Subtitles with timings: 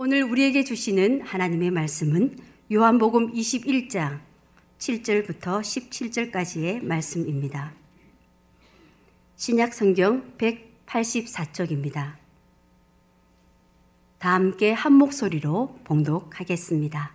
[0.00, 2.36] 오늘 우리에게 주시는 하나님의 말씀은
[2.72, 4.20] 요한복음 21장
[4.78, 7.72] 7절부터 17절까지의 말씀입니다.
[9.34, 12.12] 신약 성경 184쪽입니다.
[14.20, 17.12] 다 함께 한 목소리로 봉독하겠습니다.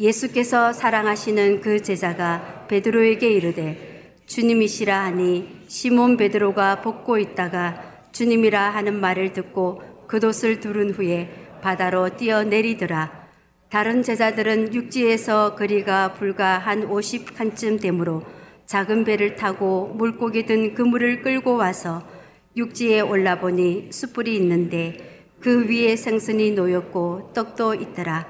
[0.00, 9.32] 예수께서 사랑하시는 그 제자가 베드로에게 이르되 주님이시라 하니 시몬 베드로가 벗고 있다가 주님이라 하는 말을
[9.32, 13.24] 듣고 겉옷을 두른 후에 바다로 뛰어내리더라.
[13.70, 18.22] 다른 제자들은 육지에서 거리가 불과 한 50칸쯤 되므로
[18.66, 22.06] 작은 배를 타고 물고기 든 그물을 끌고 와서
[22.54, 28.26] 육지에 올라보니 숯불이 있는데 그 위에 생선이 놓였고 떡도 있더라.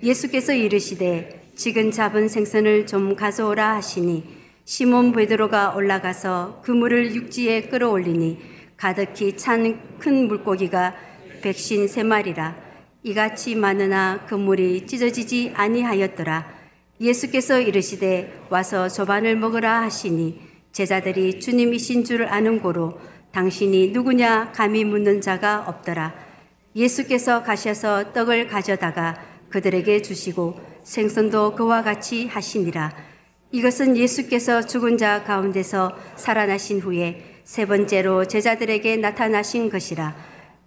[0.00, 4.22] 예수께서 이르시되 지금 잡은 생선을 좀 가져오라 하시니
[4.64, 8.38] 시몬 베드로가 올라가서 그물을 육지에 끌어올리니
[8.76, 10.94] 가득히 찬 큰 물고기가
[11.42, 12.67] 백신 세 마리라.
[13.02, 16.58] 이같이 많으나 그물이 찢어지지 아니하였더라.
[17.00, 20.40] 예수께서 이르시되 와서 조반을 먹으라 하시니
[20.72, 22.98] 제자들이 주님이신 줄 아는 고로
[23.32, 26.14] 당신이 누구냐 감히 묻는 자가 없더라.
[26.74, 29.16] 예수께서 가셔서 떡을 가져다가
[29.48, 32.92] 그들에게 주시고 생선도 그와 같이 하시니라.
[33.52, 40.14] 이것은 예수께서 죽은 자 가운데서 살아나신 후에 세 번째로 제자들에게 나타나신 것이라.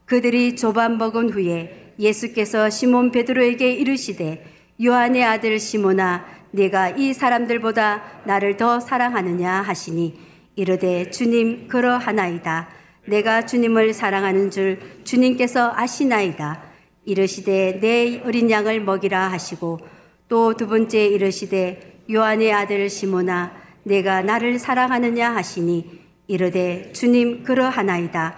[0.06, 4.45] 그들이 조반 먹은 후에 예수께서 시몬 베드로에게 이르시되
[4.84, 10.19] 요한의 아들 시몬아 내가 이 사람들보다 나를 더 사랑하느냐 하시니
[10.56, 12.69] 이르되 주님 그러하나이다.
[13.08, 16.62] 내가 주님을 사랑하는 줄 주님께서 아시나이다.
[17.06, 19.80] 이르시되 내 어린 양을 먹이라 하시고
[20.28, 23.53] 또 두 번째 이르시되 요한의 아들 시몬아
[23.84, 28.38] 내가 나를 사랑하느냐 하시니 이르되 주님 그러하나이다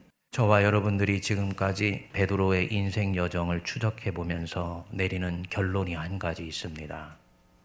[0.31, 7.17] 저와 여러분들이 지금까지 베드로의 인생 여정을 추적해 보면서 내리는 결론이 한 가지 있습니다.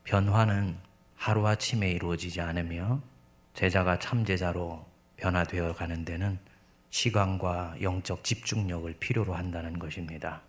[0.03, 0.75] 변화는
[1.15, 3.01] 하루아침에 이루어지지 않으며
[3.55, 4.85] 제자가 참제자로
[5.17, 6.41] 변화되어 가는 데는
[6.91, 10.43] 시간과 영적 집중력을 필요로 한다는 것입니다.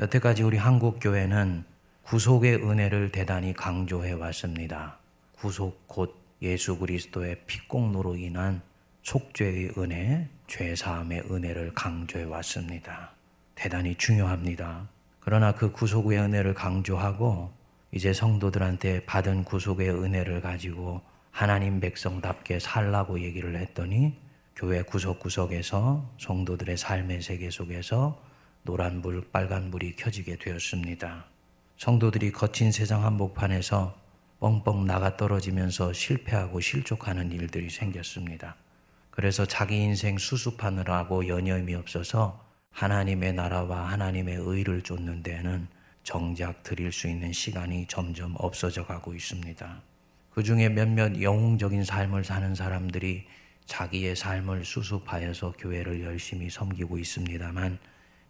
[0.00, 1.64] 여태까지 우리 한국교회는
[2.04, 4.96] 구속의 은혜를 대단히 강조해 왔습니다.
[5.32, 8.62] 구속 곧 예수 그리스도의 피공로로 인한
[9.02, 13.12] 속죄의 은혜, 죄 사함의 은혜를 강조해 왔습니다.
[13.54, 14.88] 대단히 중요합니다.
[15.20, 17.52] 그러나 그 구속의 은혜를 강조하고
[17.92, 24.18] 이제 성도들한테 받은 구속의 은혜를 가지고 하나님 백성답게 살라고 얘기를 했더니
[24.56, 28.20] 교회 구석구석에서 성도들의 삶의 세계 속에서
[28.64, 31.26] 노란불, 빨간불이 켜지게 되었습니다.
[31.76, 33.96] 성도들이 거친 세상 한복판에서
[34.40, 38.56] 뻥뻥 나가 떨어지면서 실패하고 실족하는 일들이 생겼습니다.
[39.20, 45.68] 그래서 자기 인생 수습하느라고 여념이 없어서 하나님의 나라와 하나님의 의를 쫓는 데에는
[46.02, 49.82] 정작 드릴 수 있는 시간이 점점 없어져 가고 있습니다.
[50.30, 53.26] 그 중에 몇몇 영웅적인 삶을 사는 사람들이
[53.66, 57.78] 자기의 삶을 수습하여서 교회를 열심히 섬기고 있습니다만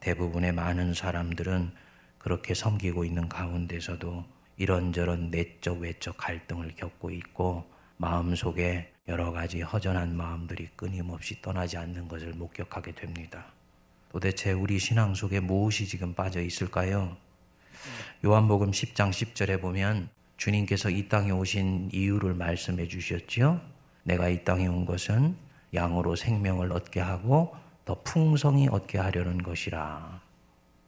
[0.00, 1.70] 대부분의 많은 사람들은
[2.18, 4.24] 그렇게 섬기고 있는 가운데서도
[4.56, 7.70] 이런저런 내적 외적 갈등을 겪고 있고
[8.00, 13.44] 마음속에 여러 가지 허전한 마음들이 끊임없이 떠나지 않는 것을 목격하게 됩니다.
[14.10, 17.14] 도대체 우리 신앙 속에 무엇이 지금 빠져 있을까요?
[18.24, 23.60] 요한복음 10장 10절에 보면 주님께서 이 땅에 오신 이유를 말씀해 주셨지요.
[24.04, 25.36] 내가 이 땅에 온 것은
[25.74, 30.22] 양으로 생명을 얻게 하고 더 풍성히 얻게 하려는 것이라.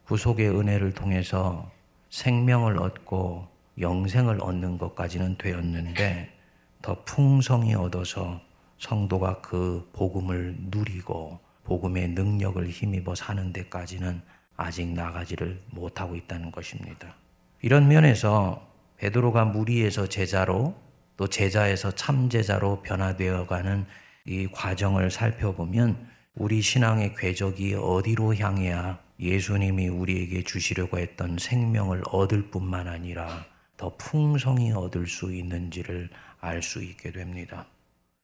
[0.04, 1.70] 구속의 은혜를 통해서
[2.08, 3.48] 생명을 얻고
[3.78, 6.41] 영생을 얻는 것까지는 되었는데
[6.82, 8.40] 더 풍성히 얻어서
[8.78, 14.20] 성도가 그 복음을 누리고 복음의 능력을 힘입어 사는 데까지는
[14.56, 17.14] 아직 나가지를 못하고 있다는 것입니다.
[17.62, 20.74] 이런 면에서 베드로가 무리에서 제자로
[21.16, 23.86] 또 제자에서 참제자로 변화되어 가는
[24.24, 32.88] 이 과정을 살펴보면 우리 신앙의 궤적이 어디로 향해야 예수님이 우리에게 주시려고 했던 생명을 얻을 뿐만
[32.88, 33.44] 아니라
[33.76, 36.10] 더 풍성히 얻을 수 있는지를
[36.42, 37.66] 알 수 있게 됩니다.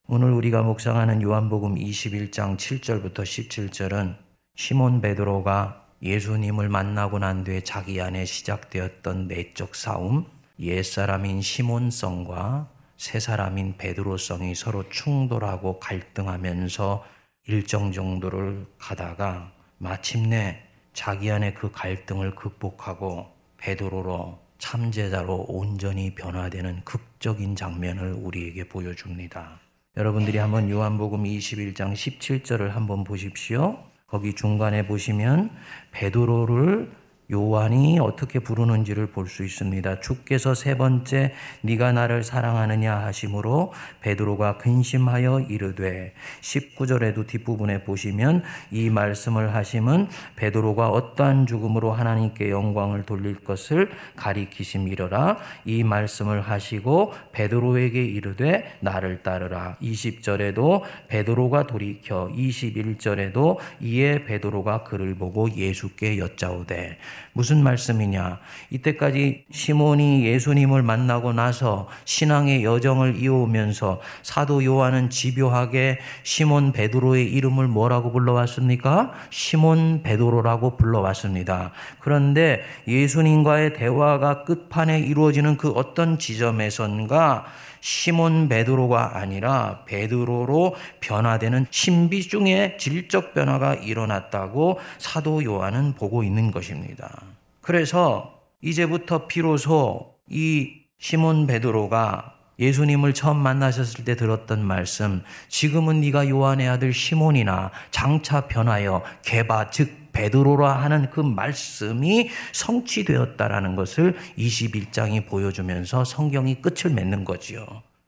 [0.09, 4.17] 오늘 우리가 묵상하는 요한복음 21장 7절부터 17절은
[4.56, 10.26] 시몬 베드로가 예수님을 만나고 난 뒤에 자기 안에 시작되었던 내적 싸움,
[10.59, 17.05] 옛사람인 시몬성과 새사람인 베드로성이 서로 충돌하고 갈등하면서
[17.47, 20.61] 일정 정도를 가다가 마침내
[20.93, 23.29] 자기 안에 그 갈등을 극복하고
[23.59, 29.60] 베드로로 참제자로 온전히 변화되는 극적인 장면을 우리에게 보여줍니다.
[29.96, 33.78] 여러분들이 한번 요한복음 21장 17절을 한번 보십시오.
[34.06, 35.50] 거기 중간에 보시면
[35.93, 36.90] 베드로를
[37.30, 40.00] 요한이 어떻게 부르는지를 볼 수 있습니다.
[40.00, 49.54] 주께서 세 번째 네가 나를 사랑하느냐 하심으로 베드로가 근심하여 이르되 19절에도 뒷부분에 보시면 이 말씀을
[49.54, 59.22] 하심은 베드로가 어떠한 죽음으로 하나님께 영광을 돌릴 것을 가리키심이러라 이 말씀을 하시고 베드로에게 이르되 나를
[59.22, 66.98] 따르라 20절에도 베드로가 돌이켜 21절에도 이에 베드로가 그를 보고 예수께 여짜오되
[67.32, 68.38] 무슨 말씀이냐?
[68.70, 78.12] 이때까지 시몬이 예수님을 만나고 나서 신앙의 여정을 이어오면서 사도 요한은 집요하게 시몬 베드로의 이름을 뭐라고
[78.12, 79.12] 불러왔습니까?
[79.31, 81.73] 시몬 베드로라고 불러왔습니다.
[82.00, 87.47] 그런데 예수님과의 대화가 끝판에 이루어지는 그 어떤 지점에선가
[87.80, 97.22] 시몬 베드로가 아니라 베드로로 변화되는 신비중의 질적 변화가 일어났다고 사도 요한은 보고 있는 것입니다.
[97.60, 106.69] 그래서 이제부터 비로소 이 시몬 베드로가 예수님을 처음 만나셨을 때 들었던 말씀, 지금은 네가 요한의
[106.69, 116.61] 아들 시몬이나 장차 변하여 개바 즉 베드로라 하는 그 말씀이 성취되었다라는 것을 21장이 보여주면서 성경이
[116.61, 117.65] 끝을 맺는 거지요.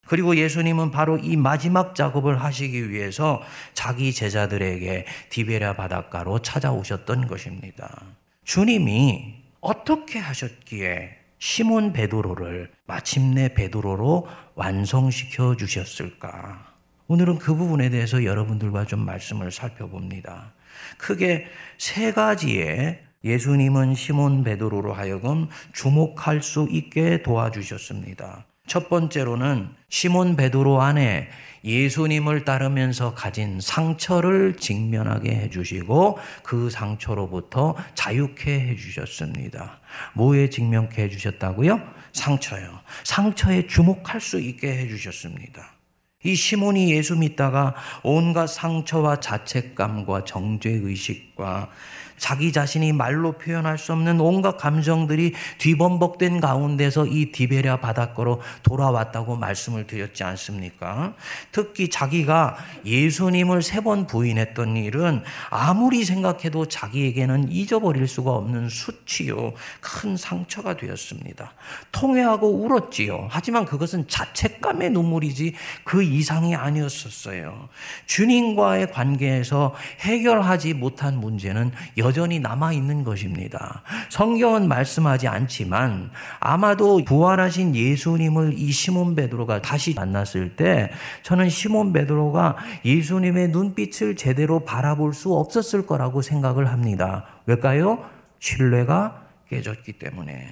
[0.09, 3.41] 그리고 예수님은 바로 이 마지막 작업을 하시기 위해서
[3.75, 8.03] 자기 제자들에게 디베랴 바닷가로 찾아오셨던 것입니다.
[8.43, 14.27] 주님이 어떻게 하셨기에 시몬 베드로를 마침내 베드로로
[14.57, 16.70] 완성시켜 주셨을까?
[17.11, 20.53] 오늘은 그 부분에 대해서 여러분들과 좀 말씀을 살펴봅니다.
[20.97, 28.47] 크게 세 가지의 예수님은 시몬 베드로로 하여금 주목할 수 있게 도와주셨습니다.
[28.69, 31.29] 첫 번째로는 시몬 베드로 안에
[31.65, 39.81] 예수님을 따르면서 가진 상처를 직면하게 해주시고 그 상처로부터 자유케 해주셨습니다.
[40.15, 41.81] 뭐에 직면케 해주셨다고요?
[42.13, 42.79] 상처요.
[43.03, 45.80] 상처에 주목할 수 있게 해주셨습니다.
[46.23, 51.71] 이 시몬이 예수 믿다가 온갖 상처와 자책감과 정죄의식과
[52.21, 59.87] 자기 자신이 말로 표현할 수 없는 온갖 감정들이 뒤범벅된 가운데서 이 디베랴 바닷가로 돌아왔다고 말씀을
[59.89, 61.15] 드렸지 않습니까?
[61.51, 69.55] 특히 자기가 예수님을 세 번 부인했던 일은 아무리 생각해도 자기에게는 잊어버릴 수가 없는 수치요.
[69.81, 71.55] 큰 상처가 되었습니다.
[71.91, 73.29] 통회하고 울었지요.
[73.31, 77.71] 하지만 그것은 자책감의 눈물이지 그 이상이 아니었었어요.
[78.05, 83.83] 주님과의 관계에서 해결하지 못한 문제는 여 전히 남아 있는 것입니다.
[84.09, 90.91] 성경은 말씀하지 않지만 아마도 부활하신 예수님을 이 시몬 베드로가 다시 만났을 때
[91.23, 97.27] 저는 시몬 베드로가 예수님의 눈빛을 제대로 바라볼 수 없었을 거라고 생각을 합니다.
[97.47, 98.05] 왜일까요?
[98.39, 100.51] 신뢰가 깨졌기 때문에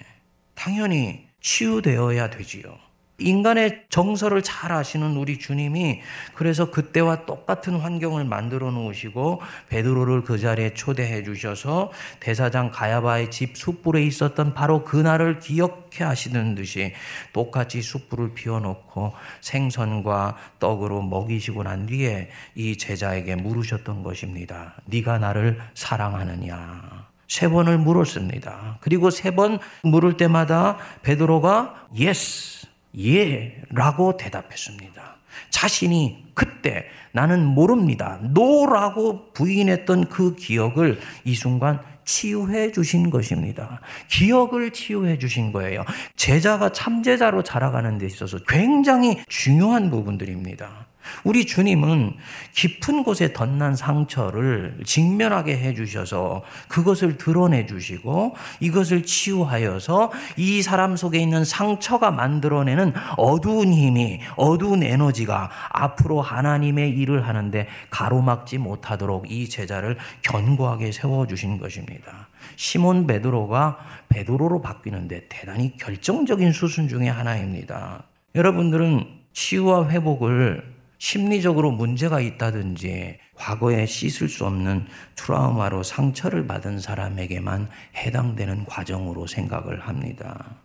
[0.55, 2.88] 당연히 치유되어야 되지요.
[3.21, 6.01] 인간의 정서를 잘 아시는 우리 주님이
[6.35, 14.05] 그래서 그때와 똑같은 환경을 만들어 놓으시고 베드로를 그 자리에 초대해 주셔서 대사장 가야바의 집 숯불에
[14.05, 16.93] 있었던 바로 그날을 기억해 하시는 듯이
[17.33, 24.75] 똑같이 숯불을 피워놓고 생선과 떡으로 먹이시고 난 뒤에 이 제자에게 물으셨던 것입니다.
[24.85, 27.09] 네가 나를 사랑하느냐?
[27.29, 28.79] 세 번을 물었습니다.
[28.81, 32.58] 그리고 세 번 물을 때마다 베드로가 yes
[32.99, 35.17] 예, 라고 대답했습니다.
[35.51, 38.19] 자신이 그때 나는 모릅니다.
[38.23, 43.81] no라고 부인했던 그 기억을 이 순간 치유해 주신 것입니다.
[44.09, 45.85] 기억을 치유해 주신 거예요.
[46.17, 50.87] 제자가 참제자로 자라가는 데 있어서 굉장히 중요한 부분들입니다.
[51.25, 52.15] 우리 주님은
[52.55, 61.45] 깊은 곳에 덧난 상처를 직면하게 해주셔서 그것을 드러내 주시고 이것을 치유하여서 이 사람 속에 있는
[61.45, 70.93] 상처가 만들어내는 어두운 힘이, 어두운 에너지가 앞으로 하나님의 일을 하는데 가로막지 못하도록 이 제자를 견고하게
[70.93, 72.29] 세워주신 것입니다.
[72.57, 78.05] 시몬 베드로가 베드로로 바뀌는데 대단히 결정적인 수순 중의 하나입니다.
[78.35, 88.65] 여러분들은 치유와 회복을 심리적으로 문제가 있다든지 과거에 씻을 수 없는 트라우마로 상처를 받은 사람에게만 해당되는
[88.65, 90.57] 과정으로 생각을 합니다.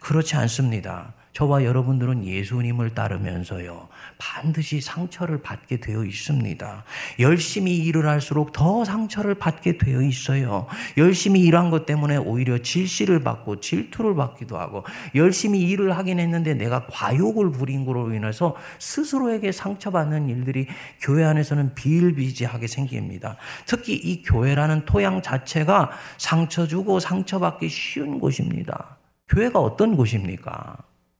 [0.00, 1.14] 그렇지 않습니다.
[1.32, 3.88] 저와 여러분들은 예수님을 따르면서요,
[4.22, 6.84] 반드시 상처를 받게 되어 있습니다.
[7.18, 10.66] 열심히 일을 할수록 더 상처를 받게 되어 있어요.
[10.96, 14.84] 열심히 일한 것 때문에 오히려 질시를 받고 질투를 받기도 하고,
[15.16, 20.68] 열심히 일을 하긴 했는데 내가 과욕을 부린 거로 인해서 스스로에게 상처받는 일들이
[21.00, 23.36] 교회 안에서는 비일비재하게 생깁니다.
[23.66, 28.98] 특히 이 교회라는 토양 자체가 상처 주고 상처받기 쉬운 곳입니다.
[29.28, 30.76] 교회가 어떤 곳입니까?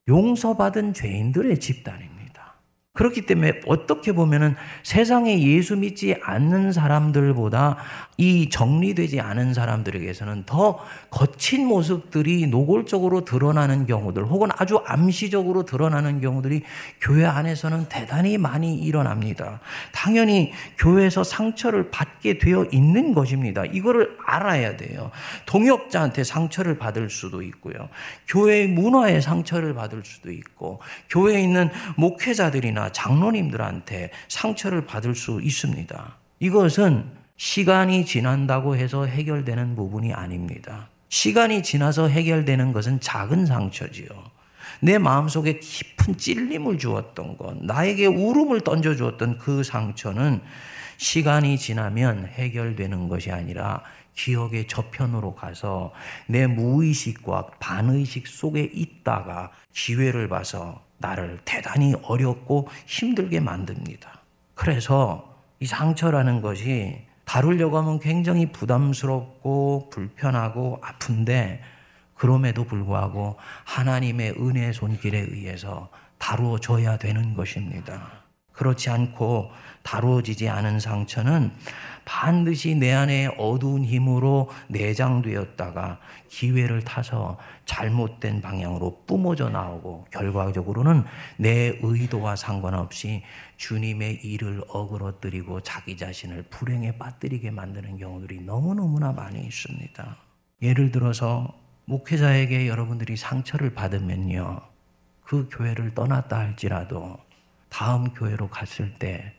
[0.09, 2.12] 용서받은 죄인들의 집단입니다.
[2.95, 7.79] 그렇기 때문에 어떻게 보면은 세상에 예수 믿지 않는 사람들보다
[8.19, 16.63] 이 정리되지 않은 사람들에게서는 더 거친 모습들이 노골적으로 드러나는 경우들 혹은 아주 암시적으로 드러나는 경우들이
[17.01, 19.61] 교회 안에서는 대단히 많이 일어납니다.
[19.93, 23.65] 당연히 교회에서 상처를 받게 되어 있는 것입니다.
[23.65, 25.11] 이거를 알아야 돼요.
[25.47, 27.89] 동역자한테 상처를 받을 수도 있고요.
[28.29, 36.17] 교회의 문화에 상처를 받을 수도 있고 교회에 있는 목회자들이나 장로님들한테 상처를 받을 수 있습니다.
[36.41, 40.89] 이것은 시간이 지난다고 해서 해결되는 부분이 아닙니다.
[41.09, 44.09] 시간이 지나서 해결되는 것은 작은 상처지요.
[44.81, 50.41] 내 마음속에 깊은 찔림을 주었던 것, 나에게 울음을 던져 주었던 그 상처는
[50.97, 53.83] 시간이 지나면 해결되는 것이 아니라
[54.15, 55.93] 기억의 저편으로 가서
[56.27, 64.23] 내 무의식과 반의식 속에 있다가 기회를 봐서 나를 대단히 어렵고 힘들게 만듭니다.
[64.55, 71.61] 그래서 이 상처라는 것이 다루려고 하면 굉장히 부담스럽고 불편하고 아픈데
[72.15, 78.23] 그럼에도 불구하고 하나님의 은혜 손길에 의해서 다루어져야 되는 것입니다.
[78.53, 79.51] 그렇지 않고
[79.83, 81.51] 다루어지지 않은 상처는
[82.05, 91.05] 반드시 내 안에 어두운 힘으로 내장되었다가 기회를 타서 잘못된 방향으로 뿜어져 나오고 결과적으로는
[91.37, 93.23] 내 의도와 상관없이
[93.57, 100.17] 주님의 일을 어그러뜨리고 자기 자신을 불행에 빠뜨리게 만드는 경우들이 너무너무나 많이 있습니다.
[100.63, 101.55] 예를 들어서
[101.85, 104.61] 목회자에게 여러분들이 상처를 받으면요.
[105.25, 107.19] 그 교회를 떠났다 할지라도
[107.69, 109.35] 다음 교회로 갔을 때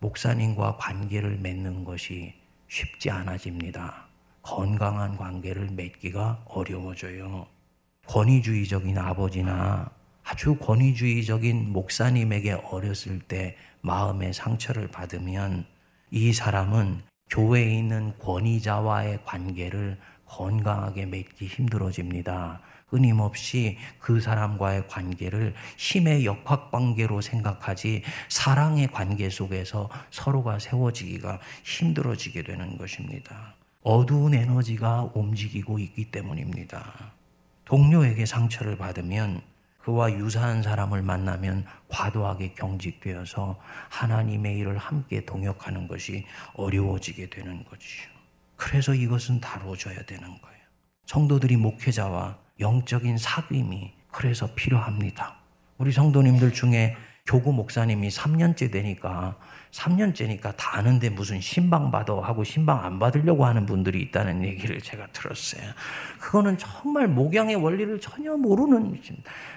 [0.00, 2.34] 목사님과 관계를 맺는 것이
[2.68, 4.06] 쉽지 않아집니다.
[4.42, 7.46] 건강한 관계를 맺기가 어려워져요.
[8.06, 9.90] 권위주의적인 아버지나
[10.24, 15.66] 아주 권위주의적인 목사님에게 어렸을 때 마음의 상처를 받으면
[16.10, 22.60] 이 사람은 교회에 있는 권위자와의 관계를 건강하게 맺기 힘들어집니다.
[22.90, 32.78] 끊임없이 그 사람과의 관계를 힘의 역학 관계로 생각하지 사랑의 관계 속에서 서로가 세워지기가 힘들어지게 되는
[32.78, 33.54] 것입니다.
[33.82, 37.12] 어두운 에너지가 움직이고 있기 때문입니다.
[37.64, 39.42] 동료에게 상처를 받으면
[39.78, 48.08] 그와 유사한 사람을 만나면 과도하게 경직되어서 하나님의 일을 함께 동역하는 것이 어려워지게 되는 거지요.
[48.56, 50.58] 그래서 이것은 다뤄져야 되는 거예요.
[51.06, 55.36] 성도들이 목회자와 영적인 사귐이 그래서 필요합니다.
[55.78, 56.96] 우리 성도님들 중에
[57.26, 59.36] 교구 목사님이 3년째 되니까
[59.72, 65.06] 3년째니까 다 아는데 무슨 신방 받아 하고 신방 안 받으려고 하는 분들이 있다는 얘기를 제가
[65.12, 65.62] 들었어요.
[66.18, 68.98] 그거는 정말 목양의 원리를 전혀 모르는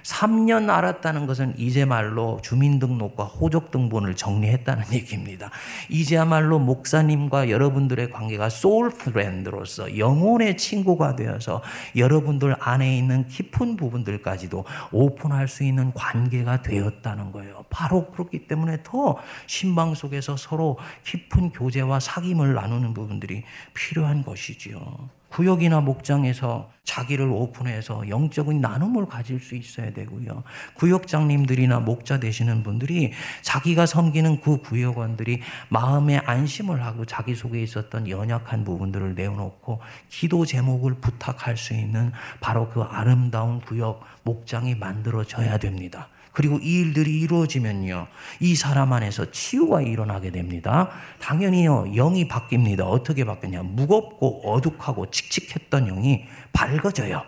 [0.03, 5.49] 3년 알았다는 것은 이제 말로 주민등록과 호적등본을 정리했다는 얘기입니다.
[5.89, 11.61] 이제야말로 목사님과 여러분들의 관계가 소울 프렌드로서 영혼의 친구가 되어서
[11.95, 17.65] 여러분들 안에 있는 깊은 부분들까지도 오픈할 수 있는 관계가 되었다는 거예요.
[17.69, 23.43] 바로 그렇기 때문에 더 신방 속에서 서로 깊은 교제와 사귐을 나누는 부분들이
[23.73, 25.09] 필요한 것이지요.
[25.29, 30.43] 구역이나 목장에서 자기를 오픈해서 영적인 나눔을 가질 수 있어야 되고요.
[30.73, 35.39] 구역장님들이나 목자 되시는 분들이 자기가 섬기는 그 구역원들이
[35.69, 39.79] 마음에 안심을 하고 자기 속에 있었던 연약한 부분들을 내어놓고
[40.09, 46.09] 기도 제목을 부탁할 수 있는 바로 그 아름다운 구역 목장이 만들어져야 됩니다.
[46.31, 48.07] 그리고 이 일들이 이루어지면요.
[48.39, 50.89] 이 사람 안에서 치유가 일어나게 됩니다.
[51.19, 51.93] 당연히요.
[51.95, 52.81] 영이 바뀝니다.
[52.81, 53.63] 어떻게 바뀌냐.
[53.63, 57.23] 무겁고 어둑하고 칙칙했던 영이 밝아져요.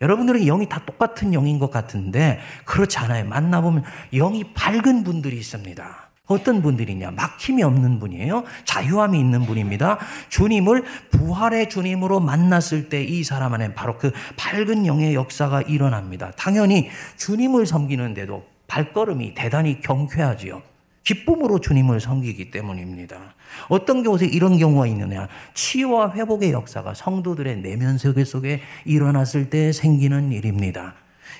[0.00, 3.24] 여러분들은 영이 다 똑같은 영인 것 같은데 그렇지 않아요.
[3.24, 6.07] 만나보면 영이 밝은 분들이 있습니다.
[6.28, 7.10] 어떤 분들이냐?
[7.10, 8.44] 막힘이 없는 분이에요.
[8.64, 9.98] 자유함이 있는 분입니다.
[10.28, 16.30] 주님을 부활의 주님으로 만났을 때 이 사람 안에 바로 그 밝은 영의 역사가 일어납니다.
[16.36, 20.62] 당연히 주님을 섬기는데도 발걸음이 대단히 경쾌하지요.
[21.04, 23.34] 기쁨으로 주님을 섬기기 때문입니다.
[23.68, 25.26] 어떤 경우에 이런 경우가 있느냐?
[25.54, 30.94] 치유와 회복의 역사가 성도들의 내면 세계 속에 일어났을 때 생기는 일입니다.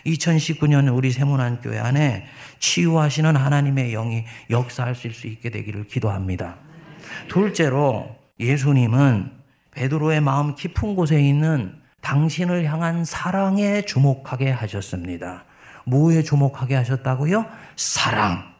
[0.06, 2.26] 2019년 우리 세문안 교회 안에
[2.58, 6.56] 치유하시는 하나님의 영이 역사할 수 있게 되기를 기도합니다.
[7.28, 9.32] 둘째로 예수님은
[9.72, 15.44] 베드로의 마음 깊은 곳에 있는 당신을 향한 사랑에 주목하게 하셨습니다.
[15.84, 17.46] 뭐에 주목하게 하셨다고요?
[17.76, 18.54] 사랑.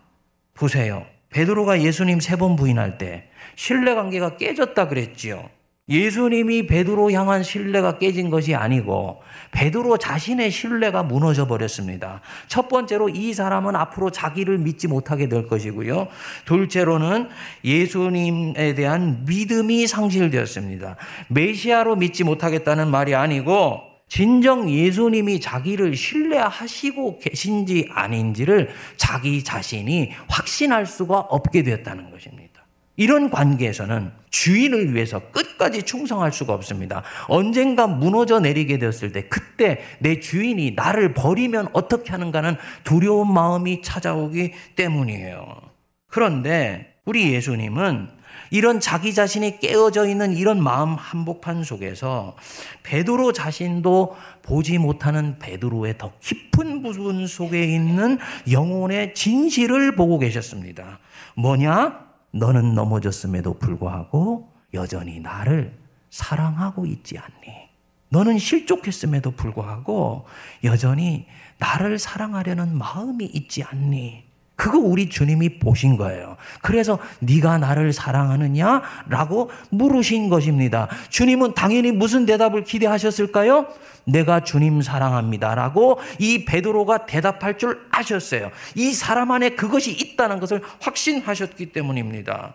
[0.55, 1.07] 보세요.
[1.31, 5.49] 베드로가 예수님 세 번 부인할 때 신뢰 관계가 깨졌다 그랬지요.
[5.89, 12.21] 예수님이 베드로 향한 신뢰가 깨진 것이 아니고 베드로 자신의 신뢰가 무너져 버렸습니다.
[12.47, 16.09] 첫 번째로 이 사람은 앞으로 자기를 믿지 못하게 될 것이고요.
[16.45, 17.29] 둘째로는
[17.65, 20.97] 예수님에 대한 믿음이 상실되었습니다.
[21.29, 31.19] 메시아로 믿지 못하겠다는 말이 아니고 진정 예수님이 자기를 신뢰하시고 계신지 아닌지를 자기 자신이 확신할 수가
[31.19, 32.67] 없게 되었다는 것입니다.
[32.97, 37.03] 이런 관계에서는 주인을 위해서 끝까지 충성할 수가 없습니다.
[37.29, 44.53] 언젠가 무너져 내리게 되었을 때 그때 내 주인이 나를 버리면 어떻게 하는가는 두려운 마음이 찾아오기
[44.77, 45.61] 때문이에요.
[46.09, 48.19] 그런데 우리 예수님은
[48.51, 52.37] 이런 자기 자신이 깨어져 있는 이런 마음 한복판 속에서
[52.83, 58.19] 베드로 자신도 보지 못하는 베드로의 더 깊은 부분 속에 있는
[58.51, 60.99] 영혼의 진실을 보고 계셨습니다.
[61.35, 62.08] 뭐냐?
[62.33, 65.79] 너는 넘어졌음에도 불구하고 여전히 나를
[66.11, 67.69] 사랑하고 있지 않니?
[68.11, 70.27] 너는 실족했음에도 불구하고
[70.65, 71.27] 여전히
[71.59, 74.28] 나를 사랑하려는 마음이 있지 않니?
[74.59, 76.37] 그거 우리 주님이 보신 거예요.
[76.63, 80.89] 그래서 네가 나를 사랑하느냐라고 물으신 것입니다.
[81.11, 83.69] 주님은 당연히 무슨 대답을 기대하셨을까요?
[84.05, 88.51] 내가 주님 사랑합니다라고 이 베드로가 대답할 줄 아셨어요.
[88.75, 92.55] 이 사람 안에 그것이 있다는 것을 확신하셨기 때문입니다.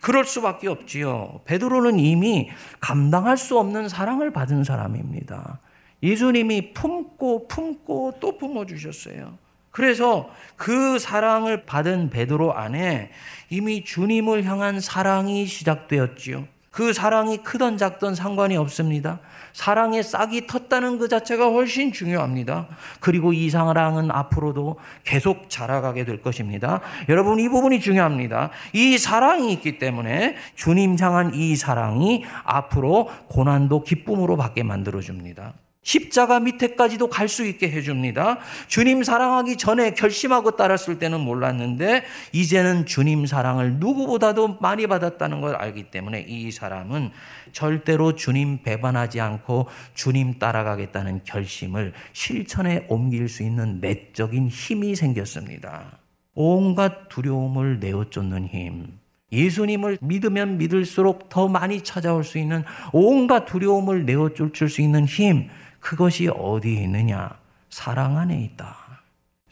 [0.00, 1.42] 그럴 수밖에 없지요.
[1.44, 5.60] 베드로는 이미 감당할 수 없는 사랑을 받은 사람입니다.
[6.02, 9.43] 예수님이 품고 품고 또 품어 주셨어요.
[9.74, 13.10] 그래서 그 사랑을 받은 베드로 안에
[13.50, 16.46] 이미 주님을 향한 사랑이 시작되었지요.
[16.70, 19.18] 그 사랑이 크던 작던 상관이 없습니다.
[19.52, 22.68] 사랑의 싹이 텄다는 그 자체가 훨씬 중요합니다.
[23.00, 26.80] 그리고 이 사랑은 앞으로도 계속 자라가게 될 것입니다.
[27.08, 28.50] 여러분, 이 부분이 중요합니다.
[28.74, 35.54] 이 사랑이 있기 때문에 주님 향한 이 사랑이 앞으로 고난도 기쁨으로 받게 만들어 줍니다.
[35.84, 38.38] 십자가 밑에까지도 갈 수 있게 해줍니다.
[38.68, 45.90] 주님 사랑하기 전에 결심하고 따랐을 때는 몰랐는데 이제는 주님 사랑을 누구보다도 많이 받았다는 걸 알기
[45.90, 47.10] 때문에 이 사람은
[47.52, 55.98] 절대로 주님 배반하지 않고 주님 따라가겠다는 결심을 실천에 옮길 수 있는 내적인 힘이 생겼습니다.
[56.34, 58.98] 온갖 두려움을 내어쫓는 힘.
[59.32, 65.48] 예수님을 믿으면 믿을수록 더 많이 찾아올 수 있는 온갖 두려움을 내어쫓을 수 있는 힘.
[65.84, 67.28] 그것이 어디에 있느냐?
[67.68, 68.74] 사랑 안에 있다.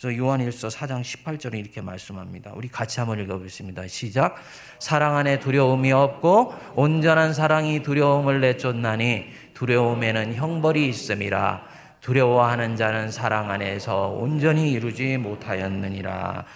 [0.01, 2.53] 그래서 요한일서 4장 18절에 이렇게 말씀합니다.
[2.55, 3.87] 우리 같이 한번 읽어보겠습니다.
[3.87, 4.37] 시작.
[4.79, 11.67] 사랑 안에 두려움이 없고 온전한 사랑이 두려움을 내쫓나니 두려움에는 형벌이 있음이라.
[12.01, 16.47] 두려워하는 자는 사랑 안에서 온전히 이루지 못하였느니라.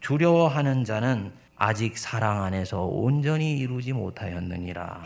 [0.00, 5.02] 두려워하는 자는 아직 사랑 안에서 온전히 이루지 못하였느니라.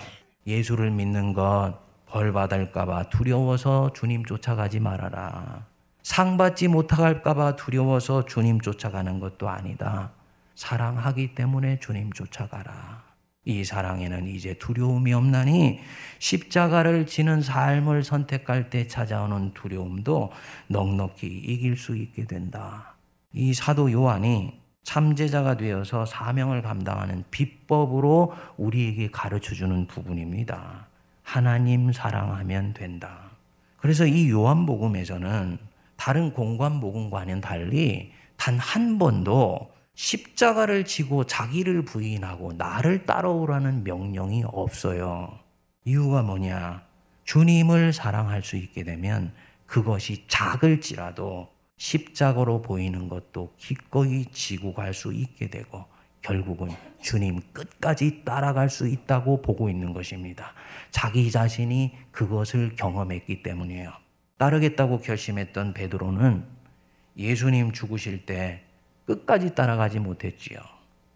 [0.48, 1.85] 예수를 믿는 것
[2.16, 5.66] 벌 받을까봐 두려워서 주님 쫓아가지 말아라.
[6.02, 10.12] 상 받지 못할까봐 두려워서 주님 쫓아가는 것도 아니다.
[10.54, 13.04] 사랑하기 때문에 주님 쫓아가라.
[13.44, 15.80] 이 사랑에는 이제 두려움이 없나니
[16.18, 20.32] 십자가를 지는 삶을 선택할 때 찾아오는 두려움도
[20.68, 22.94] 넉넉히 이길 수 있게 된다.
[23.34, 30.85] 이 사도 요한이 참제자가 되어서 사명을 감당하는 비법으로 우리에게 가르쳐 주는 부분입니다.
[31.26, 33.32] 하나님 사랑하면 된다.
[33.78, 35.58] 그래서 이 요한복음에서는
[35.96, 45.36] 다른 공관복음과는 달리 단 한 번도 십자가를 지고 자기를 부인하고 나를 따라오라는 명령이 없어요.
[45.84, 46.84] 이유가 뭐냐?
[47.24, 49.32] 주님을 사랑할 수 있게 되면
[49.66, 55.86] 그것이 작을지라도 십자가로 보이는 것도 기꺼이 지고 갈 수 있게 되고
[56.26, 60.54] 결국은 주님 끝까지 따라갈 수 있다고 보고 있는 것입니다.
[60.90, 63.92] 자기 자신이 그것을 경험했기 때문이에요.
[64.36, 66.44] 따르겠다고 결심했던 베드로는
[67.16, 68.64] 예수님 죽으실 때
[69.06, 70.58] 끝까지 따라가지 못했지요.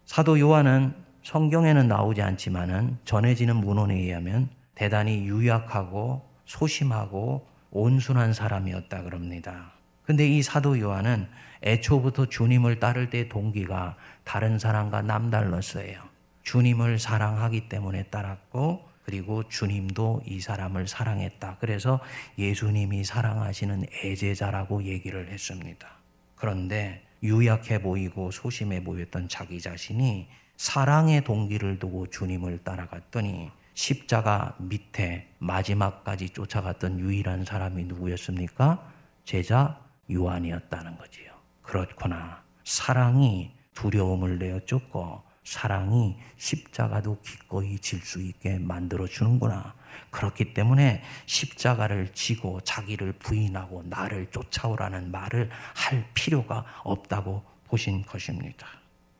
[0.05, 9.73] 사도 요한은 성경에는 나오지 않지만은 전해지는 문헌에 의하면 대단히 유약하고 소심하고 온순한 사람이었다 그럽니다.
[10.11, 11.25] 근데 이 사도 요한은
[11.63, 13.95] 애초부터 주님을 따를 때 동기가
[14.25, 16.01] 다른 사람과 남달랐어요.
[16.43, 21.59] 주님을 사랑하기 때문에 따랐고 그리고 주님도 이 사람을 사랑했다.
[21.61, 22.01] 그래서
[22.37, 25.87] 예수님이 사랑하시는 애제자라고 얘기를 했습니다.
[26.35, 36.31] 그런데 유약해 보이고 소심해 보였던 자기 자신이 사랑의 동기를 두고 주님을 따라갔더니 십자가 밑에 마지막까지
[36.31, 38.91] 쫓아갔던 유일한 사람이 누구였습니까?
[39.23, 39.80] 제자
[40.11, 41.31] 요한이었다는 거지요.
[41.61, 42.43] 그렇구나.
[42.63, 49.73] 사랑이 두려움을 내어 쫓고 사랑이 십자가도 기꺼이 질 수 있게 만들어 주는구나.
[50.11, 58.67] 그렇기 때문에 십자가를 지고 자기를 부인하고 나를 쫓아오라는 말을 할 필요가 없다고 보신 것입니다.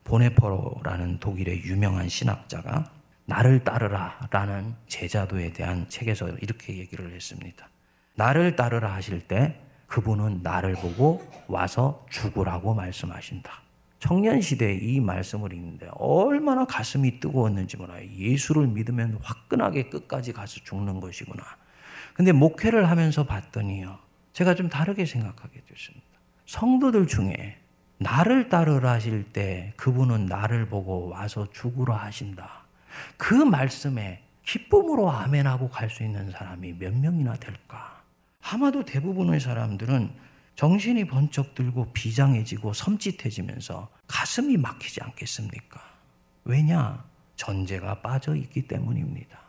[0.03, 2.91] 보네포로라는 독일의 유명한 신학자가
[3.25, 7.69] 나를 따르라 라는 제자도에 대한 책에서 이렇게 얘기를 했습니다.
[8.15, 13.51] 나를 따르라 하실 때 그분은 나를 보고 와서 죽으라고 말씀하신다.
[13.99, 18.07] 청년 시대에 이 말씀을 읽는데 얼마나 가슴이 뜨거웠는지 몰라요.
[18.09, 21.43] 예수를 믿으면 화끈하게 끝까지 가서 죽는 것이구나.
[22.13, 23.99] 근데 목회를 하면서 봤더니요.
[24.31, 26.07] 제가 좀 다르게 생각하게 됐습니다.
[26.45, 27.57] 성도들 중에
[27.97, 32.63] 나를 따르라 하실 때 그분은 나를 보고 와서 죽으라 하신다.
[33.17, 38.00] 그 말씀에 기쁨으로 아멘하고 갈 수 있는 사람이 몇 명이나 될까?
[38.41, 40.13] 아마도 대부분의 사람들은
[40.55, 45.81] 정신이 번쩍 들고 비장해지고 섬찟해지면서 가슴이 막히지 않겠습니까?
[46.43, 47.03] 왜냐?
[47.35, 49.39] 전제가 빠져 있기 때문입니다.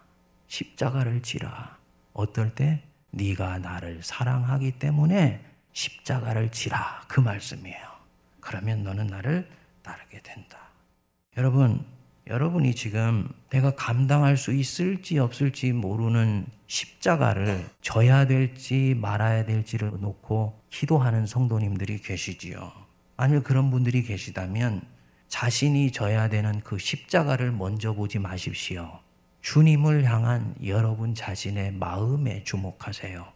[0.46, 1.76] 십자가를 지라.
[2.12, 7.92] 어떨 때 네가 나를 사랑하기 때문에 십자가를 지라 그 말씀이에요.
[8.40, 9.48] 그러면 너는 나를
[9.82, 10.58] 따르게 된다.
[11.36, 11.84] 여러분,
[12.28, 21.26] 여러분이 지금 내가 감당할 수 있을지 없을지 모르는 십자가를 져야 될지 말아야 될지를 놓고 기도하는
[21.26, 22.72] 성도님들이 계시지요.
[23.16, 24.82] 만일 그런 분들이 계시다면
[25.28, 29.00] 자신이 져야 되는 그 십자가를 먼저 보지 마십시오.
[29.40, 33.26] 주님을 향한 여러분 자신의 마음에 주목하세요.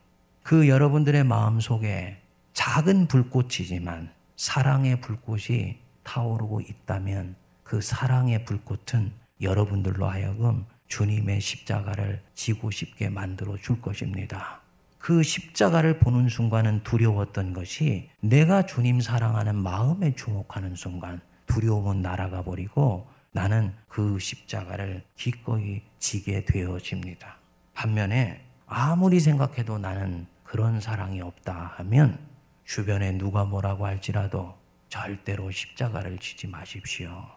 [0.42, 2.18] 그 여러분들의 마음 속에
[2.52, 7.34] 작은 불꽃이지만 사랑의 불꽃이 타오르고 있다면
[7.66, 14.60] 그 사랑의 불꽃은 여러분들로 하여금 주님의 십자가를 지고 싶게 만들어 줄 것입니다.
[14.98, 23.08] 그 십자가를 보는 순간은 두려웠던 것이 내가 주님 사랑하는 마음에 주목하는 순간 두려움은 날아가 버리고
[23.32, 27.36] 나는 그 십자가를 기꺼이 지게 되어집니다.
[27.74, 32.16] 반면에 아무리 생각해도 나는 그런 사랑이 없다 하면
[32.64, 34.56] 주변에 누가 뭐라고 할지라도
[34.88, 37.36] 절대로 십자가를 지지 마십시오.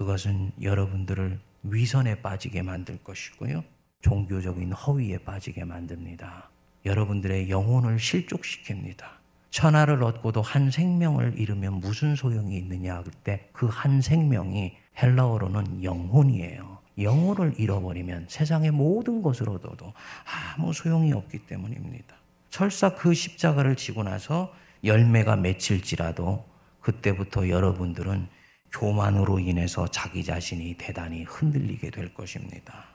[0.00, 3.62] 그것은 여러분들을 위선에 빠지게 만들 것이고요.
[4.00, 6.48] 종교적인 허위에 빠지게 만듭니다.
[6.86, 9.04] 여러분들의 영혼을 실족시킵니다.
[9.50, 16.78] 천하를 얻고도 한 생명을 잃으면 무슨 소용이 있느냐 그때 그 한 생명이 헬라어로는 영혼이에요.
[16.96, 19.92] 영혼을 잃어버리면 세상의 모든 얻어도
[20.56, 22.16] 아무 소용이 없기 때문입니다.
[22.48, 24.50] 설사 그 십자가를 지고 나서
[24.82, 26.46] 열매가 맺힐지라도
[26.80, 28.39] 그때부터 여러분들은
[28.72, 32.86] 교만으로 인해서 자기 자신이 대단히 흔들리게 될 것입니다.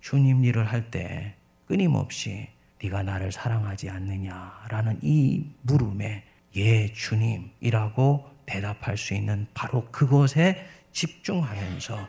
[0.00, 1.34] 주님 일을 할 때
[1.66, 2.48] 끊임없이
[2.82, 6.24] 네가 나를 사랑하지 않느냐라는 이 물음에
[6.56, 12.08] 예 주님이라고 대답할 수 있는 바로 그것에 집중하면서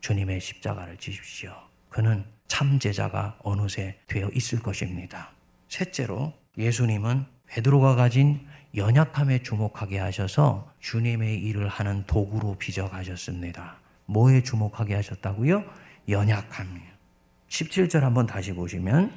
[0.00, 1.52] 주님의 십자가를 지십시오.
[1.88, 5.32] 그는 참 제자가 어느새 되어 있을 것입니다.
[5.68, 8.46] 셋째로 예수님은 베드로가 가진
[8.76, 13.76] 연약함에 주목하게 하셔서 주님의 일을 하는 도구로 빚어 가셨습니다.
[14.06, 15.64] 뭐에 주목하게 하셨다고요?
[16.08, 16.90] 연약함이에요.
[17.48, 19.12] 17절 한번 다시 보시면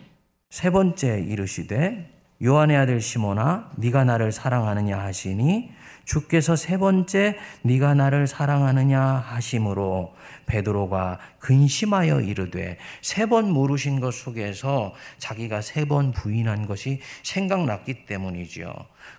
[0.50, 2.10] 세 번째 이르시되
[2.44, 5.72] 요한의 아들 시모나 네가 나를 사랑하느냐 하시니
[6.06, 10.14] 주께서 세 번째 네가 나를 사랑하느냐 하심으로
[10.46, 18.74] 베드로가 근심하여 이르되 세 번 물으신 것 속에서 자기가 세 번 부인한 것이 생각났기 때문이지요.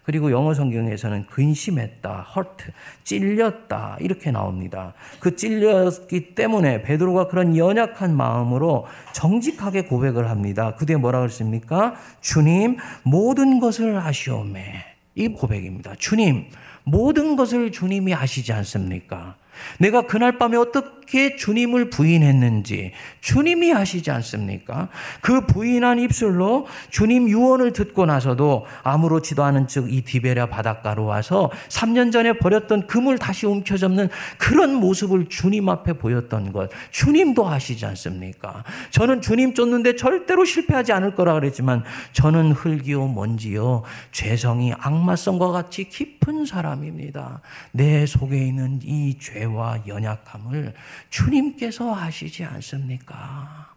[0.05, 2.73] 그리고 영어 성경에서는 근심했다, hurt,
[3.05, 4.95] 찔렸다 이렇게 나옵니다.
[5.21, 10.75] 그 찔렸기 때문에 베드로가 그런 연약한 마음으로 정직하게 고백을 합니다.
[10.77, 11.95] 그때 뭐라 그랬습니까?
[12.21, 14.85] 주님 모든 것을 아시오매.
[15.17, 15.95] 이 고백입니다.
[15.99, 16.47] 주님
[16.85, 19.37] 모든 것을 주님이 아시지 않습니까?
[19.79, 24.89] 내가 그날 밤에 어떻게 주님을 부인했는지 주님이 하시지 않습니까?
[25.21, 32.11] 그 부인한 입술로 주님 유언을 듣고 나서도 아무렇지도 않은 즉 이 디베랴 바닷가로 와서 3년
[32.11, 38.65] 전에 버렸던 금을 다시 움켜잡는 그런 모습을 주님 앞에 보였던 것 주님도 하시지 않습니까?
[38.91, 46.47] 저는 주님 쫓는데 절대로 실패하지 않을 거라 그랬지만 저는 흙이요 먼지요 죄성이 악마성과 같이 깊은
[46.47, 47.41] 사람입니다.
[47.73, 50.75] 내 속에 있는 이 죄와 연약함을
[51.11, 53.75] 주님께서 하시지 않습니까?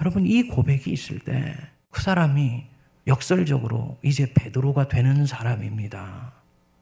[0.00, 2.64] 여러분 이 고백이 있을 때 그 사람이
[3.06, 6.32] 역설적으로 이제 베드로가 되는 사람입니다.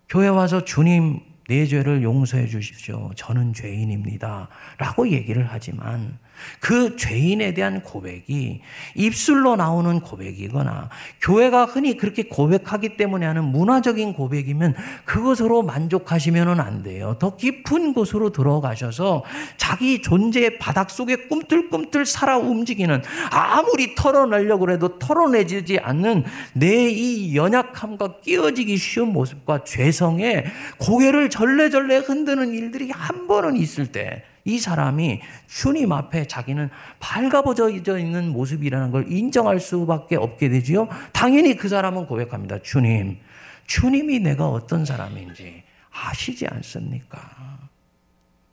[0.08, 3.10] 교회 와서 주님 내 죄를 용서해 주십시오.
[3.16, 4.48] 저는 죄인입니다.
[4.78, 6.16] 라고 얘기를 하지만
[6.60, 8.60] 그 죄인에 대한 고백이
[8.94, 14.74] 입술로 나오는 고백이거나 교회가 흔히 그렇게 고백하기 때문에 하는 문화적인 고백이면
[15.04, 17.16] 그것으로 만족하시면 안 돼요.
[17.18, 19.24] 더 깊은 곳으로 들어가셔서
[19.56, 26.24] 자기 존재의 바닥 속에 꿈틀꿈틀 살아 움직이는 아무리 털어내려고 해도 털어내지 않는
[26.54, 30.44] 내 이 연약함과 끼어지기 쉬운 모습과 죄성에
[30.78, 38.90] 고개를 절레절레 흔드는 일들이 한 번은 있을 때이 사람이 주님 앞에 자기는 밝아버져 있는 모습이라는
[38.90, 40.88] 걸 인정할 수밖에 없게 되지요.
[41.12, 42.60] 당연히 그 사람은 고백합니다.
[42.62, 43.18] 주님,
[43.66, 47.20] 주님이 내가 어떤 사람인지 아시지 않습니까?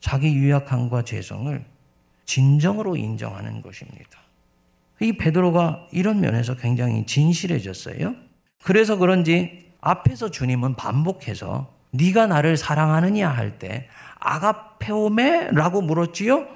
[0.00, 1.64] 자기 유약함과 죄성을
[2.24, 4.18] 진정으로 인정하는 것입니다.
[5.00, 8.14] 이 베드로가 이런 면에서 굉장히 진실해졌어요.
[8.62, 16.46] 그래서 그런지 앞에서 주님은 반복해서 네가 나를 사랑하느냐 할 때 아가 페오메라고 물었지요?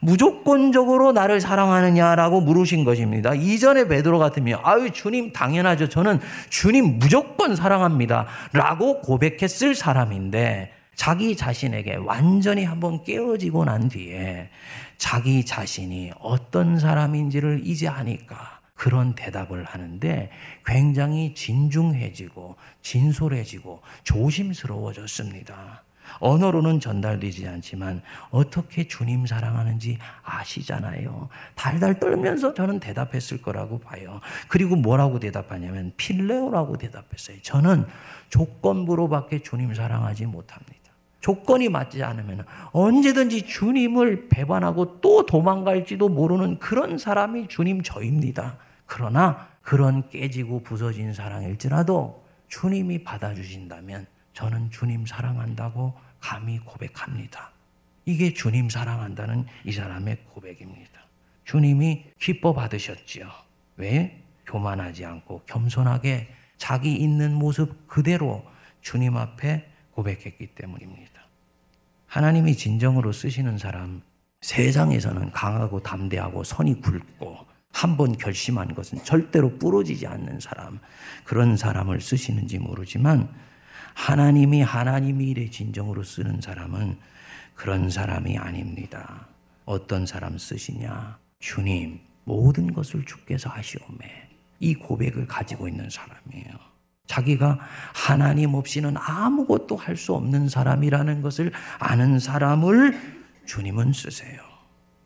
[0.00, 3.34] 무조건적으로 나를 사랑하느냐라고 물으신 것입니다.
[3.34, 5.88] 이전에 베드로 같으면 아유 주님 당연하죠.
[5.88, 8.26] 저는 주님 무조건 사랑합니다.
[8.52, 14.50] 라고 고백했을 사람인데 자기 자신에게 완전히 한번 깨어지고 난 뒤에
[14.98, 20.30] 자기 자신이 어떤 사람인지를 이제 아니까 그런 대답을 하는데
[20.66, 25.83] 굉장히 진중해지고 진솔해지고 조심스러워졌습니다.
[26.20, 31.28] 언어로는 전달되지 않지만 어떻게 주님 사랑하는지 아시잖아요.
[31.54, 34.20] 달달 떨면서 저는 대답했을 거라고 봐요.
[34.48, 37.38] 그리고 뭐라고 대답하냐면 필레오라고 대답했어요.
[37.42, 37.86] 저는
[38.30, 40.84] 조건부로밖에 주님 사랑하지 못합니다.
[41.20, 48.58] 조건이 맞지 않으면 언제든지 주님을 배반하고 또 도망갈지도 모르는 그런 사람이 주님 저입니다.
[48.84, 57.50] 그러나 그런 깨지고 부서진 사랑일지라도 주님이 받아주신다면 저는 주님 사랑한다고 감히 고백합니다.
[58.04, 61.00] 이게 주님 사랑한다는 이 사람의 고백입니다.
[61.44, 63.30] 주님이 기뻐 받으셨지요.
[63.76, 64.22] 왜?
[64.46, 68.44] 교만하지 않고 겸손하게 자기 있는 모습 그대로
[68.82, 71.12] 주님 앞에 고백했기 때문입니다.
[72.06, 74.02] 하나님이 진정으로 쓰시는 사람,
[74.42, 80.78] 세상에서는 강하고 담대하고 선이 굵고 한 번 결심한 것은 절대로 부러지지 않는 사람,
[81.24, 83.28] 그런 사람을 쓰시는지 모르지만
[83.94, 86.98] 하나님이 하나님의 일에 진정으로 쓰는 사람은
[87.54, 89.26] 그런 사람이 아닙니다.
[89.64, 91.18] 어떤 사람 쓰시냐?
[91.38, 94.28] 주님, 모든 것을 주께서 하시오매.
[94.60, 96.74] 이 고백을 가지고 있는 사람이에요.
[97.06, 97.58] 자기가
[97.94, 102.98] 하나님 없이는 아무것도 할 수 없는 사람이라는 것을 아는 사람을
[103.46, 104.40] 주님은 쓰세요.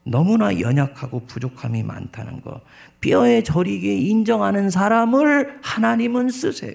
[0.04, 2.62] 너무나 연약하고 부족함이 많다는 것,
[3.00, 6.74] 뼈에 저리게 인정하는 사람을 하나님은 쓰세요.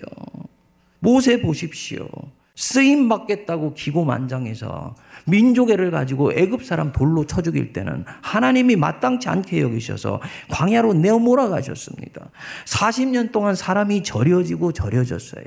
[1.03, 2.07] 모세 보십시오.
[2.55, 10.21] 쓰임 받겠다고 기고만장해서 민족애를 가지고 애굽 사람 돌로 쳐 죽일 때는 하나님이 마땅치 않게 여기셔서
[10.49, 12.29] 광야로 내어 몰아 가셨습니다.
[12.65, 15.43] 40년 동안 사람이 절여지고 절여졌어요.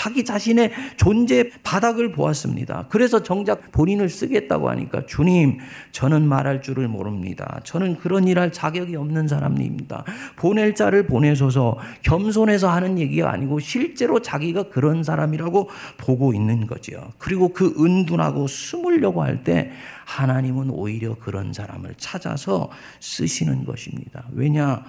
[0.00, 2.86] 자기 자신의 존재 바닥을 보았습니다.
[2.88, 5.58] 그래서 정작 본인을 쓰겠다고 하니까 주님,
[5.92, 7.60] 저는 말할 줄을 모릅니다.
[7.64, 10.04] 저는 그런 일 할 자격이 없는 사람입니다.
[10.36, 17.12] 보낼 자를 보내소서 겸손해서 하는 얘기가 아니고 실제로 자기가 그런 사람이라고 보고 있는 거죠.
[17.18, 19.70] 그리고 그 은둔하고 숨으려고 할 때
[20.06, 24.24] 하나님은 오히려 그런 사람을 찾아서 쓰시는 것입니다.
[24.32, 24.82] 왜냐?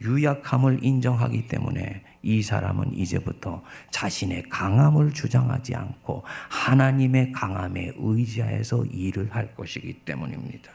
[0.00, 9.54] 유약함을 인정하기 때문에 이 사람은 이제부터 자신의 강함을 주장하지 않고 하나님의 강함에 의지하여서 일을 할
[9.54, 10.70] 것이기 때문입니다.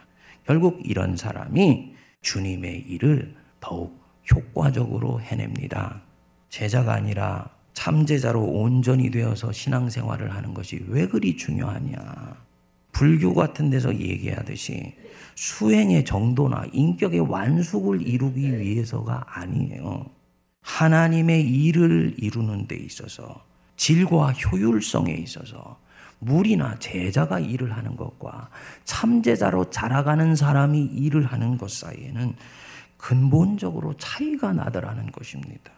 [0.45, 4.01] 결국 이런 사람이 주님의 일을 더욱
[4.33, 6.01] 효과적으로 해냅니다.
[6.49, 12.43] 제자가 아니라 참제자로 온전히 되어서 신앙생활을 하는 것이 왜 그리 중요하냐.
[12.91, 14.93] 불교 같은 데서 얘기하듯이
[15.35, 20.05] 수행의 정도나 인격의 완숙을 이루기 위해서가 아니에요.
[20.63, 23.43] 하나님의 일을 이루는 데 있어서
[23.77, 25.77] 질과 효율성에 있어서
[26.19, 28.49] 무리나 제자가 일을 하는 것과
[28.85, 32.33] 참제자로 자라가는 사람이 일을 하는 것 사이에는
[32.97, 35.71] 근본적으로 차이가 나더라는 것입니다.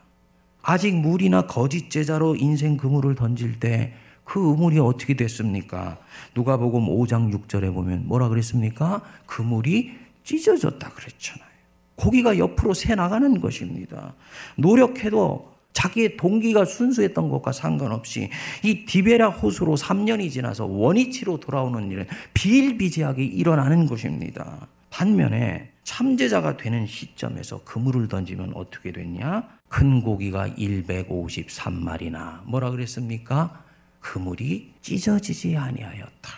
[0.62, 3.94] 아직 무리나 거짓 제자로 인생 그물을 던질 때
[4.26, 6.00] 그 우물이 어떻게 됐습니까?
[6.34, 9.02] 누가복음 5장 6절에 보면 뭐라 그랬습니까?
[9.28, 11.55] 그물이 찢어졌다 그랬잖아요.
[11.96, 14.14] 고기가 옆으로 새 나가는 것입니다.
[14.58, 18.30] 노력해도 자기의 동기가 순수했던 것과 상관없이
[18.64, 24.68] 이 디베라 호수로 3년이 지나서 원위치로 돌아오는 일은 비일비재하게 일어나는 것입니다.
[24.90, 29.50] 반면에 참제자가 되는 시점에서 그물을 던지면 어떻게 됐냐?
[29.68, 33.62] 큰 고기가 153마리나 뭐라 그랬습니까?
[34.00, 36.32] 그물이 찢어지지 아니하였다.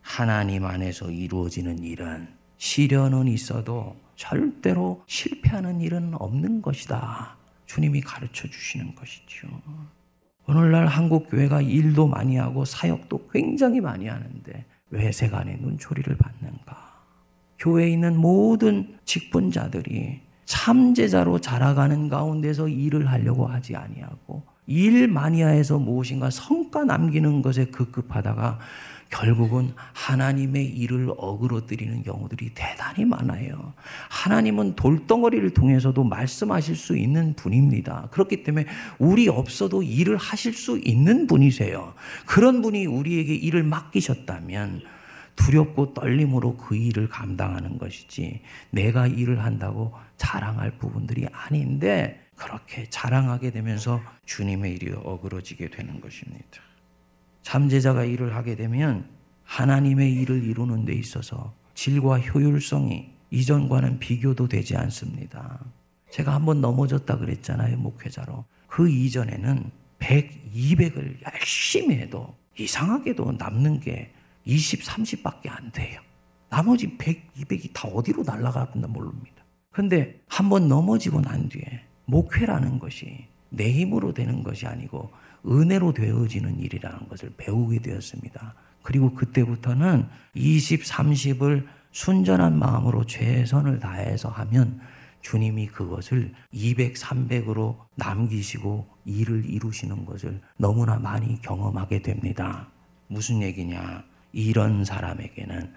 [0.00, 7.36] 하나님 안에서 이루어지는 일은 시련은 있어도 절대로 실패하는 일은 없는 것이다.
[7.66, 9.48] 주님이 가르쳐 주시는 것이죠.
[10.46, 16.94] 오늘날 한국 교회가 일도 많이 하고 사역도 굉장히 많이 하는데 왜 세간의 눈초리를 받는가?
[17.58, 26.84] 교회에 있는 모든 직분자들이 참제자로 자라가는 가운데서 일을 하려고 하지 아니하고 일 마니아에서 무엇인가 성과
[26.84, 28.58] 남기는 것에 급급하다가
[29.10, 33.74] 결국은 하나님의 일을 어그러뜨리는 경우들이 대단히 많아요.
[34.10, 38.08] 하나님은 돌덩어리를 통해서도 말씀하실 수 있는 분입니다.
[38.10, 38.66] 그렇기 때문에
[38.98, 41.94] 우리 없어도 일을 하실 수 있는 분이세요.
[42.26, 44.82] 그런 분이 우리에게 일을 맡기셨다면
[45.36, 54.00] 두렵고 떨림으로 그 일을 감당하는 것이지 내가 일을 한다고 자랑할 부분들이 아닌데 그렇게 자랑하게 되면서
[54.26, 56.60] 주님의 일이 어그러지게 되는 것입니다.
[57.42, 59.08] 잠제자가 일을 하게 되면
[59.44, 65.60] 하나님의 일을 이루는 데 있어서 질과 효율성이 이전과는 비교도 되지 않습니다.
[66.10, 68.44] 제가 한번 넘어졌다 그랬잖아요, 목회자로.
[68.68, 74.12] 그 이전에는 100, 200을 열심히 해도 이상하게도 남는 게
[74.44, 76.00] 20, 30밖에 안 돼요.
[76.48, 79.44] 나머지 100, 200이 다 어디로 날아가는지 모릅니다.
[79.72, 85.10] 근데 한번 넘어지고 난 뒤에 목회라는 것이 내 힘으로 되는 것이 아니고
[85.46, 88.54] 은혜로 되어지는 일이라는 것을 배우게 되었습니다.
[88.82, 94.80] 그리고 그때부터는 20, 30을 순전한 마음으로 최선을 다해서 하면
[95.22, 102.68] 주님이 그것을 200, 300으로 남기시고 일을 이루시는 것을 너무나 많이 경험하게 됩니다.
[103.06, 104.04] 무슨 얘기냐?
[104.34, 105.72] 이런 사람에게는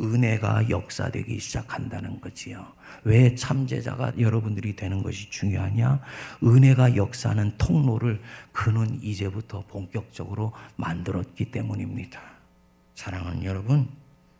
[0.00, 2.66] 은혜가 역사되기 시작한다는 거지요.
[3.04, 6.00] 왜 참제자가 여러분들이 되는 것이 중요하냐?
[6.42, 8.20] 은혜가 역사하는 통로를
[8.52, 12.20] 그는 이제부터 본격적으로 만들었기 때문입니다.
[12.94, 13.88] 사랑하는 여러분,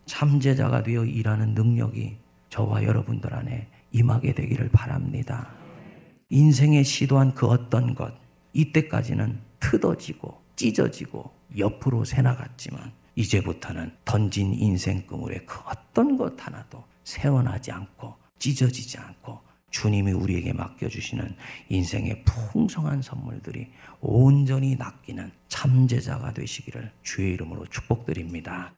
[0.05, 2.17] 참제자가 되어 일하는 능력이
[2.49, 5.53] 저와 여러분들 안에 임하게 되기를 바랍니다.
[6.29, 8.13] 인생에 시도한 그 어떤 것,
[8.53, 18.15] 이때까지는 트어지고 찢어지고 옆으로 새나갔지만 이제부터는 던진 인생 그물에 그 어떤 것 하나도 세워나지 않고
[18.39, 19.39] 찢어지지 않고
[19.71, 21.35] 주님이 우리에게 맡겨주시는
[21.69, 23.71] 인생의 풍성한 선물들이
[24.01, 28.73] 온전히 낚이는 참제자가 되시기를 주의 이름으로 축복드립니다.